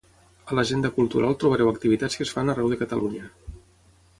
A 0.51 0.55
l'Agenda 0.59 0.89
Cultural 0.95 1.35
trobareu 1.43 1.69
activitats 1.73 2.21
que 2.21 2.27
es 2.29 2.33
fan 2.39 2.53
arreu 2.55 2.73
de 2.73 2.81
Catalunya. 2.81 3.29